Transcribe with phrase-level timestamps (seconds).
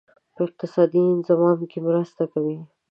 [0.35, 2.57] په اقتصادي انضمام کې مرسته کوي.